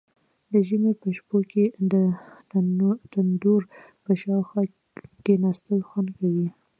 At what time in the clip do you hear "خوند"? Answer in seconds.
5.89-6.09